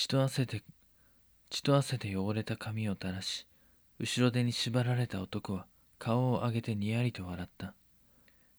[0.00, 0.62] 血と汗で
[1.50, 3.46] 血と汗で汚れた髪を垂らし
[3.98, 5.66] 後ろ手に縛られた男は
[5.98, 7.74] 顔を上げてにやりと笑った。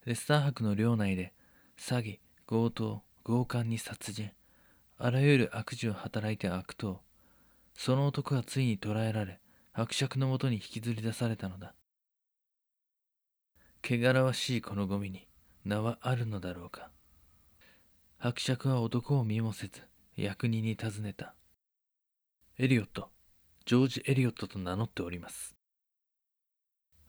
[0.05, 1.33] レスター博の領内で
[1.79, 4.29] 詐欺強盗強姦に殺人。
[4.99, 7.01] あらゆる悪事を働いて悪党。
[7.73, 9.39] その男はついに捕らえられ
[9.71, 11.73] 伯爵のもとに引きずり出されたのだ。
[13.83, 15.27] 汚らわしいこのゴミに
[15.65, 16.91] 名はあるのだろうか。
[18.19, 19.81] 伯爵は男を見もせず
[20.17, 21.33] 役人に尋ねた。
[22.59, 23.09] エリオット
[23.65, 25.55] ジョージ・エリオットと名乗っております。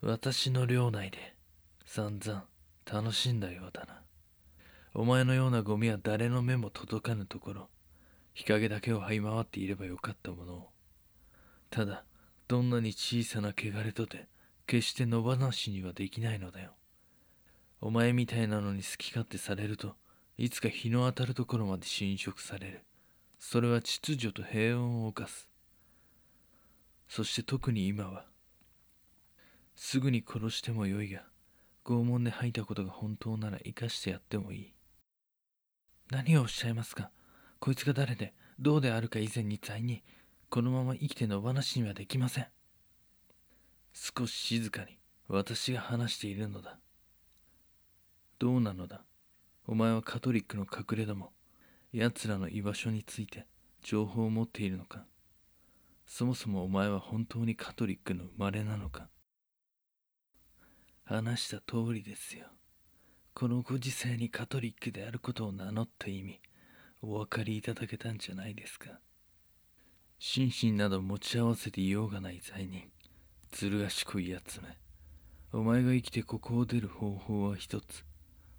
[0.00, 1.34] 私の領内で
[1.84, 2.44] 散々
[2.90, 4.02] 楽しんだようだな。
[4.94, 7.68] お前のようなゴミは誰の目も届かぬところ
[8.34, 10.68] 日陰だけを這い回っていればよかったものを。
[11.70, 12.04] ただ
[12.46, 14.28] どんなに小さな汚れとて
[14.66, 16.72] 決して野放しにはできないのだよ。
[17.80, 19.96] お前みたいなのに好き勝手されると
[20.38, 22.84] いつか日の当たるところまで侵食される。
[23.44, 25.50] それは秩序と平穏を犯す。
[27.08, 28.24] そして特に今は
[29.74, 31.24] すぐに殺してもよいが
[31.84, 34.74] 拷問で吐いたことが本当なら生かしてやってもいい。
[36.12, 37.10] 何をおっしゃいますか？
[37.58, 38.32] こいつが誰で？
[38.60, 40.04] どうであるか以前に罪に
[40.48, 42.46] このまま生きて野放しにはできません。
[43.92, 46.78] 少し静かに私が話しているのだ。
[48.38, 49.02] どうなのだ？
[49.66, 51.32] お前はカトリックの隠れ家も。
[51.92, 53.46] 奴らの居場所について
[53.82, 55.04] 情報を持っているのか。
[56.06, 59.08] そもそもお前は本当にカトリックの生まれなのか。
[61.04, 62.46] 話した通りですよ。
[63.34, 66.40] このご時世にカトリックであることを名乗った意味
[67.02, 69.00] お分かりいただけたんじゃないですか。
[70.18, 72.90] 心身など持ち合わせていようがない罪人
[73.50, 74.78] ずる賢いやつめ。
[75.52, 78.06] お前が生きてここを出る方法は一つ。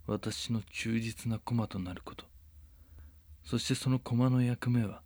[0.05, 2.32] 私の忠実な駒となること。
[3.43, 5.01] そしてその駒の役目は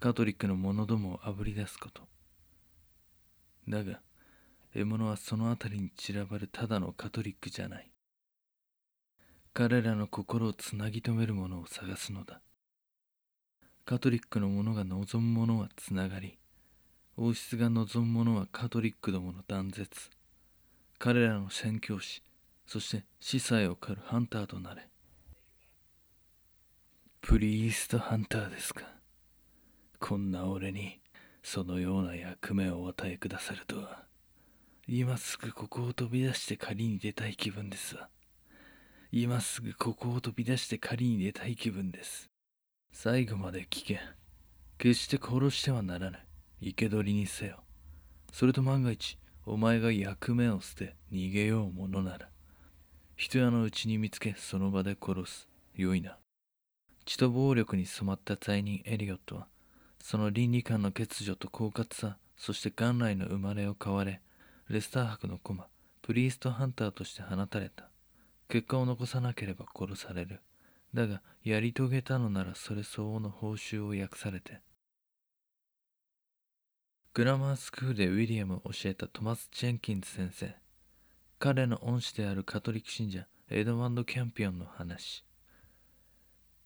[0.00, 2.02] カトリックの者どもをあぶり出すこと。
[3.68, 4.00] だが
[4.74, 7.90] 獲物はその辺りに散らばるただのカトリックじゃない。
[9.54, 12.40] 彼らの心をつなぎ止めるものを探すのだ。
[13.84, 16.38] カトリックの者が望むものはつながり
[17.16, 20.10] 王室が望むものはカトリックどもの断絶。
[20.98, 22.22] 彼らの宣教師
[22.66, 24.91] そして司祭を狩るハンターとなれ。
[27.24, 28.82] プリーストハンターですか？
[30.00, 30.98] こんな俺に
[31.40, 34.02] そのような役目をお与えくださるとは。
[34.88, 38.08] 今すぐここを飛び出して狩りに出たい気分ですわ。
[39.12, 42.28] 今すぐここを飛び出して狩りに出たい気分です。
[42.92, 44.00] 最後まで聞け
[44.78, 46.26] 決して殺してはならない
[46.60, 47.60] 生け捕りにせよ。
[48.32, 49.16] それと万が一
[49.46, 52.28] お前が役目を捨て逃げようものなら。
[53.16, 55.48] 人屋のうちに見つけその場で殺す。
[55.76, 56.18] よいな。
[57.04, 59.46] 血と暴力に染まった罪人エリオットは
[60.00, 64.20] その倫理観の欠如と狡猾さそして元来の生まれを買われ
[64.68, 65.66] レスター伯の駒
[66.02, 67.88] priest hunter として放たれた。
[68.48, 70.40] 結果を残さなければ殺される。
[70.92, 74.60] だがやり遂げたのならそれ相応の報酬を約されて。
[77.14, 80.56] グラマースクールでウィリアムを教えたトマス・ジェンキンズ先生。
[81.38, 85.24] 彼の恩師であるカトリック信者エドマンド・キャンピオンの話。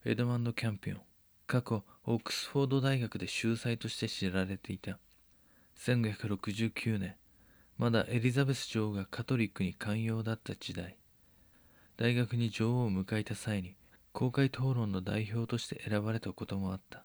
[0.09, 1.01] エドマンド・キャンピオン
[1.49, 5.01] 過去オックスフォード大学で秀才として知られていた。
[5.81, 7.17] 1569年
[7.77, 10.97] まだエリザベス女王がカトリックに寛容だった時代。
[11.97, 13.75] 大学に女王を迎えた際に
[14.13, 17.05] 公開討論の代表として選ばれたこともあった。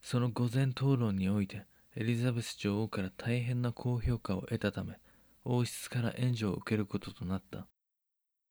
[0.00, 4.94] その午前討論においてエリザベス女王から大変な高評価を得たため
[5.44, 7.66] 王室から援助を受けることとなった。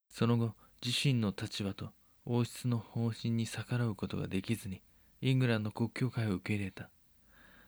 [0.09, 0.53] その後
[0.85, 1.89] 自身の立場と
[2.25, 4.81] 王室の方針に逆らうことができずに
[5.21, 6.89] イングランド国教会を受け入れた。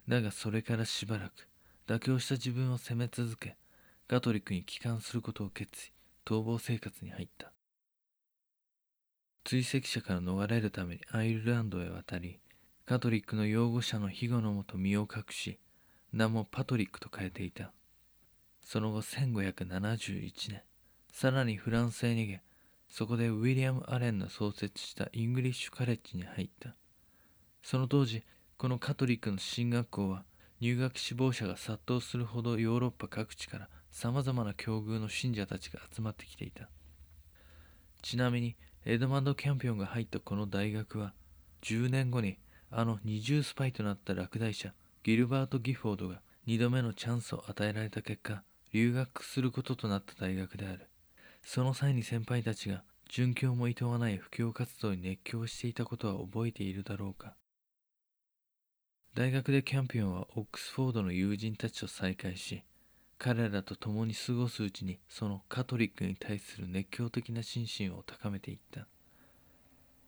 [0.07, 1.47] だがそれからしばらく
[1.87, 3.57] 妥協した自分を責め続け
[4.07, 5.91] カトリックに帰還することを決意
[6.25, 7.51] 逃亡生活に入った。
[9.43, 12.39] 追跡者から逃れるためにアイルランドへ渡り
[12.85, 15.59] カトリックの擁護者の庇護のもと身を隠し
[16.11, 17.71] 名もパトリックと変えていた。
[18.61, 20.61] その後1571年
[21.11, 22.41] さらにフランスへ逃げ
[22.97, 26.77] そこでウィリアム・アレンの創設したイングリッシュ・カレッジに入った。
[27.61, 28.23] その当時
[28.57, 30.23] このカトリックの進学校は
[30.61, 36.69] 入学志望者が殺到するほどヨーロッパ各地からさまざまな境遇の信者たちが集まってきていた。
[38.01, 38.55] ちなみに
[38.85, 41.13] エドマンド・キャンピオンが入ったこの大学は
[41.63, 42.37] 10年後に
[42.71, 50.87] あの二重スパイとなった落第者ギルバート・ギフォードが2度目のチャンスを与えられた結果留学することとなった大学である。
[51.45, 57.35] その際に先輩たちが殉教も厭わない布教活動に熱狂していたことは覚えているだろうか。
[59.13, 62.63] 大学でキャンピオンはオックスフォードの友人たちと再会し
[63.19, 68.87] 彼らと共に過ごすうちにそのカトリックに対する熱狂的な心身を高めていった。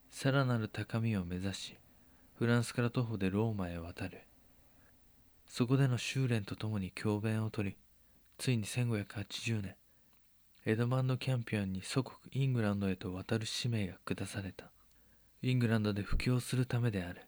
[0.09, 1.77] さらなる高みを目指し
[2.39, 4.23] フランスから徒歩でローマへ渡る。
[5.45, 7.77] そこでの修練とともに教鞭を取り
[8.39, 9.75] ついに1580年
[10.69, 14.69] エドマンド・キャンピオンに祖国イングランドへと渡る使命が下された。
[15.41, 17.21] イングランドで布教するためである。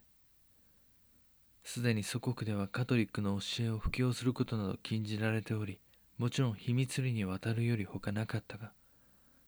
[1.63, 5.79] すでに祖国ではカトリックの教えを布教することなど禁じられており
[6.17, 8.73] もちろん秘密裏に渡るより他なかったが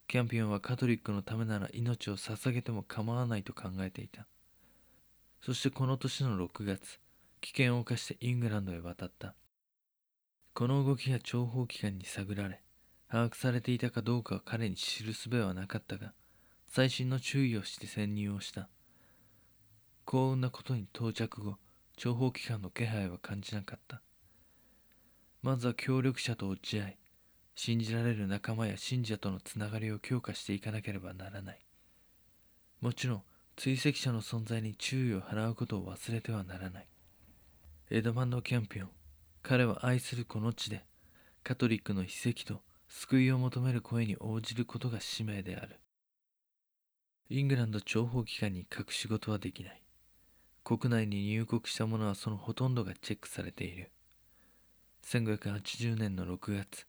[0.07, 4.25] キャンピオンはカトリックのためなら命を捧げても構わないと考えていた。
[5.41, 7.01] そしてこの年の6月
[7.41, 9.35] 危険を冒してイングランドへ渡った。
[10.53, 12.61] この動きが諜報機関に探られ
[13.11, 16.13] 把握されていたかどうかは彼に知る術はなかったが
[16.69, 18.69] 細心の注意をして潜入をした。
[20.05, 21.57] 幸運なことに到着後
[21.97, 24.01] 諜報機関の気配は感じなかった。
[25.43, 26.97] まずは協力者と落ち合い
[27.53, 31.59] 信じられる仲間や信者とのつながりを強化していかなければならない。
[32.79, 33.23] もちろん
[33.57, 36.87] 追跡者の存在に注意を払うことを忘れてはならない。
[37.89, 38.89] エドマンド・キャンピオン
[39.43, 40.85] 彼は愛するこの地で
[41.43, 42.61] カトリックの秘跡と
[42.93, 45.79] 救いを求める声に応じることが使命である。
[47.29, 49.81] イングランド諜報機関に隠し事はできない。
[50.65, 53.91] 国内に入国した者はそのほとんどがチェックされている。
[55.05, 56.85] 1580年の6月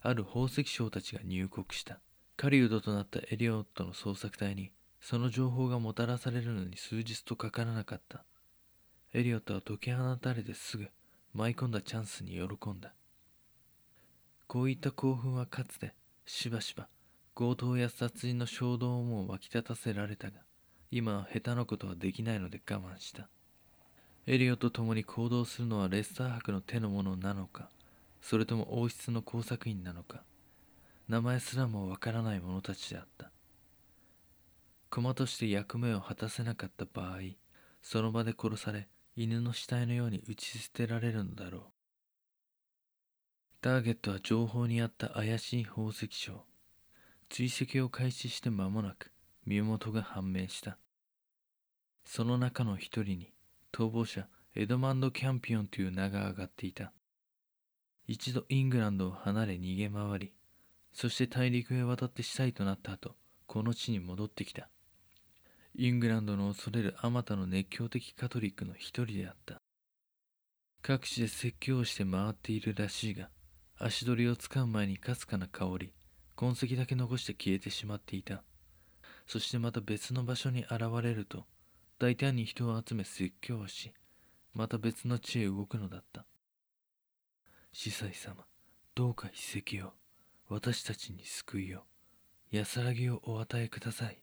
[0.00, 2.00] ある宝石商たちが入国した。
[2.38, 8.24] 狩人となったエリオットの捜索隊にその情報がもたらされるのに数日とかからなかった。
[9.12, 10.88] エリオットは解き放たれてすぐ
[11.34, 12.94] 舞い込んだチャンスに喜んだ。
[14.54, 15.94] こういった興奮はかつて
[16.26, 16.86] しばしば
[17.34, 20.42] 強盗や殺人の衝動をも湧き立たせられたが
[20.92, 23.28] 今は下手なことはできないので我慢した。
[24.28, 27.68] エリオと共に行動するのはレスター博の手の者なのか
[28.22, 30.22] それとも王室の工作員なのか
[31.08, 33.32] 名前すらもわからない者たちであった。
[34.88, 37.18] 駒として役目を果たせなかった場合
[37.82, 38.86] その場で殺され
[39.16, 41.73] 犬の死体のように打ち捨てられるのだろう。
[43.64, 46.44] ターゲットは情報にあった怪しい宝石商。
[47.30, 49.10] 追跡を開始して間もなく
[49.46, 50.76] 身元が判明した。
[52.04, 53.32] その中の一人に
[53.72, 56.92] 逃亡者エドマンド・キャンピオンという名が挙がっていた。
[58.06, 60.32] 一度イングランドを離れ逃げ回り
[60.92, 63.14] そして大陸へ渡って死体となった後
[63.46, 64.68] この地に戻ってきた。
[65.74, 69.56] イングランドの恐れるあまたの熱狂的カトリックの一人であった。
[70.82, 73.30] 各地で説教をして回っているらしいが
[73.78, 75.92] 足取りをつかむ前にかすかな香り
[76.36, 78.42] 痕跡だけ残して消えてしまっていた。
[79.26, 81.44] そしてまた別の場所に現れると
[81.98, 83.92] 大胆に人を集め説教をし
[84.52, 86.24] また別の地へ動くのだった。
[87.72, 88.44] 司祭様
[88.94, 89.92] どうか一石を
[90.48, 91.80] 私たちに救いを
[92.50, 94.18] 安らぎをお与えください。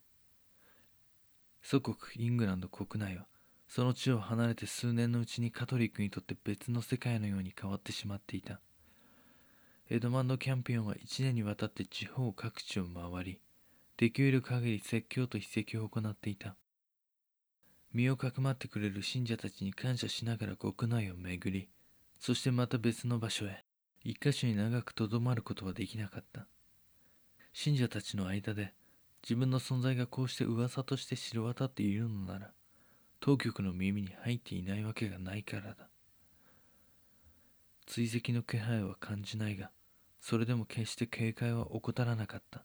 [1.61, 3.25] 祖国イングランド国内は
[3.67, 8.59] その地を離れて数年のうちにカトリックにとって別の世界のように変わってしまっていた。
[9.93, 13.41] エドマンド・キャンピオンは1年にわたって地方各地を回り
[13.97, 16.55] できる限り説教と筆跡を行っていた。
[17.91, 21.67] 身をかくまってくれる信者たちに感謝しながら国内を巡り
[22.19, 23.65] そしてまた別の場所へ
[24.05, 26.47] 一箇所に長くとどまることはできなかった。
[27.51, 28.73] 信者たちの間で
[29.23, 32.51] 自分の存在がこうして噂として知れ渡っているのなら
[33.19, 35.89] 当局の耳に入っていないわけがないからだ。
[37.87, 39.69] 追跡の気配は感じないが
[40.21, 42.63] それでも決して警戒は怠らなかった。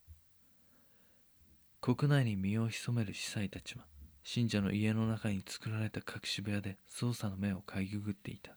[1.81, 3.85] 国内に身を潜める司祭たちは
[4.23, 8.53] 信者の家の中に作られた隠し部屋で捜査の目をかいくぐっていた。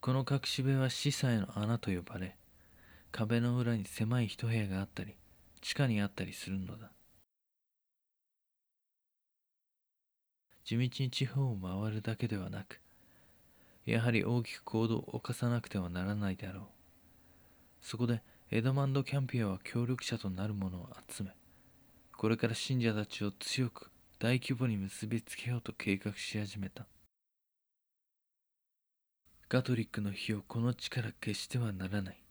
[0.00, 2.36] この隠し部屋は司祭の穴と呼ばれ
[3.10, 5.16] 壁の裏に狭い一部屋があったり
[5.60, 6.92] 地下にあったりするのだ。
[10.64, 12.80] 地道に地方を回るだけではなく
[13.84, 16.77] やはり大きく行動を犯さなくてはならないだろう。
[17.80, 21.30] そこでエドマンド・キャンピオは協力者となる者を集め
[22.18, 26.88] これから信者たちを強く大規模に結びつけようと計画し始めた。
[29.48, 32.24] カトリックの火をこの地から消してはならない。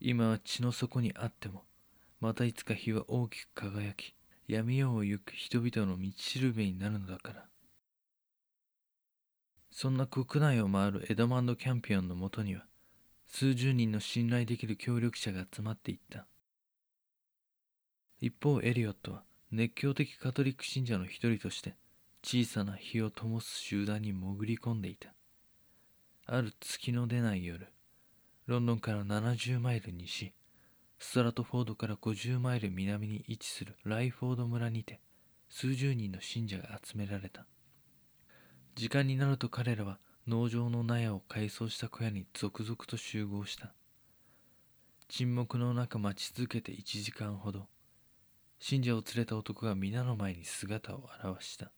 [0.00, 1.64] 今は血の底にあっても
[2.20, 4.14] またいつか火は大きく輝き
[4.48, 7.44] 闇夜を行く人々の道しるべになるのだから。
[9.70, 12.64] そんな国内を回るエドマンド・キャンピオンのもとには
[13.26, 16.26] 数十人の信頼できる協力者が集まっていった。
[18.20, 21.76] 一方エリオットは熱狂的カトリック信者の一人として
[22.24, 25.12] 小さな火を灯す集団に潜り込んでいた。
[26.26, 27.68] ある月の出ない夜
[28.46, 30.32] ロンドンから70マイル西
[30.98, 35.00] ストラトフォードから50マイル南に位置するライフォード村にて
[35.48, 37.46] 数十人の信者が集められた。
[38.74, 43.72] 時間になると彼らは農場の納屋を改装した小屋に続々と集合した。
[45.08, 47.68] 沈黙の中待ち続けて1時間ほど。
[48.58, 51.70] 信者を連れた男が皆の前に姿を現した。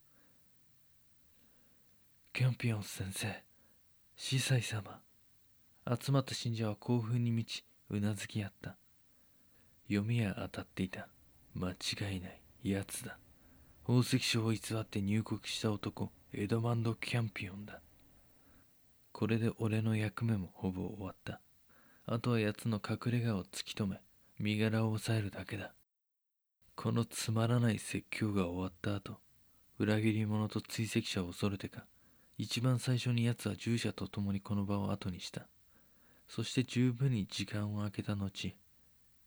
[2.33, 3.45] キャンピオン先生
[4.17, 5.01] 司祭様。
[6.01, 8.77] 集まった信者は興奮に満ちうなずき合った。
[9.89, 11.09] 読みは当たっていた。
[11.55, 13.19] 間違いない奴だ。
[13.83, 17.81] 宝石商を偽って入国した男エドマンド・キャンピオンだ。
[19.19, 21.41] これで俺の役目もほぼ終わった。
[22.07, 24.01] あとは奴の隠れ家を突き止め
[24.39, 25.75] 身柄を押さえるだけだ。
[26.77, 29.19] このつまらない説教が終わった後
[29.81, 31.85] 裏切り者と追跡者を恐れてか
[32.37, 35.49] 一番最初に奴は従者と共にこの場を後にした。
[36.29, 38.55] そして十分に時間を空けた後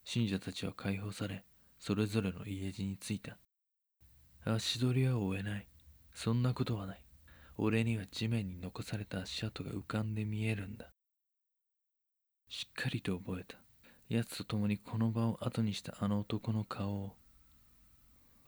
[0.05, 1.43] 信者たちは解放され
[1.79, 3.38] それぞれの家路に着いた。
[4.45, 5.67] 足取りは追えない。
[6.13, 7.03] そんなことはない。
[7.58, 10.91] 俺には地面に残された足跡が浮かんで見えるんだ。
[12.50, 13.58] しっかりと覚えた。
[14.10, 17.15] 奴と共にこの場を後にしたあの男の顔を。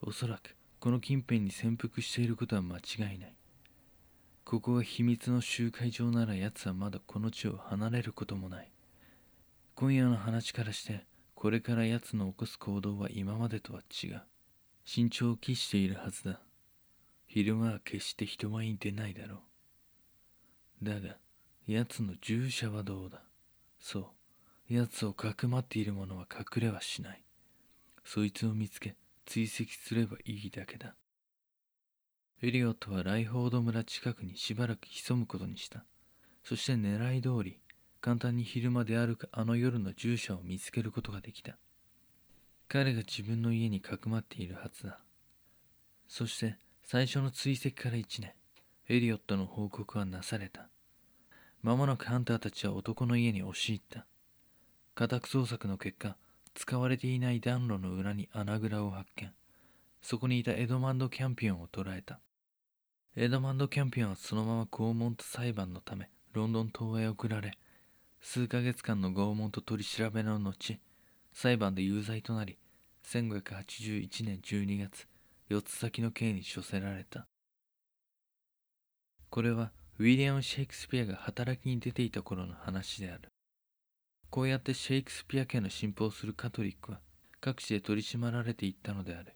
[0.01, 3.36] おそらくこの近辺に潜伏していることは間違いない。
[4.43, 8.69] ここが秘密の集会場なら奴はまだこの地を離れることもない。
[9.75, 14.22] 今夜の話からしてこれから奴の起こす行動は今までとは違う。
[14.83, 16.41] 慎重を期しているはずだ。
[17.35, 19.37] 昼間は決して人前に出ないだろ
[20.83, 20.85] う。
[20.85, 21.17] だが
[21.65, 23.23] 奴の従者はどうだ？
[23.79, 24.11] そ
[24.69, 24.73] う。
[24.75, 27.23] 奴をかくまっている者は隠れはしない。
[28.05, 30.93] そいつを見つけ追跡すればいいだけだ。
[32.43, 35.85] エリオットはライフォード村近くにしばらく潜むことにした。
[36.43, 37.57] そして狙い通り
[37.99, 41.57] 簡単に昼間で歩くあの夜の従者を見つけることができた。
[42.67, 44.99] 彼が自分の家にかくまっているはずだ。
[46.07, 48.33] そして最初の追跡から1年。
[48.89, 50.67] エリオットの報告はなされた。
[51.63, 54.05] 間もなくハンターたちは男の家に押し入った。
[54.93, 56.17] 家宅捜索の結果
[56.53, 59.31] 使われていない暖炉の裏に穴蔵を発見。
[60.01, 62.19] そこにいたエドマンド・キャンピオンを捕らえた。
[63.15, 67.57] エドマンド・キャンピオンはそのまま拷問と裁判のためロンドン島へ送られ
[68.19, 70.79] 数ヶ月間の拷問と取り調べの後
[71.31, 72.57] 裁判で有罪となり
[73.05, 75.07] 1581年12月
[75.50, 77.27] 4つ先の刑に処せられた。
[79.29, 83.29] これはウィリアム・シェイクスピアが働きに出ていた頃の話である。
[84.29, 87.00] こうやってシェイクスピア家の信奉するカトリックは
[87.39, 89.35] 各地で取り締まられていったのである。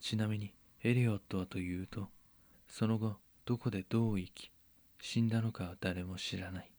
[0.00, 0.52] ちなみに
[0.84, 2.08] エリオットはというと
[2.68, 4.52] その後どこでどう生き
[5.00, 6.70] 死んだのかは誰も知らない。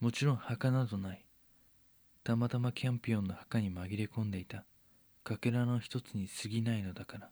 [0.00, 1.24] もちろん墓などない。
[2.24, 4.64] たまたまキャンピオンの墓に紛れ込んでいた。
[5.24, 7.30] かけらの一つに過ぎないのだから。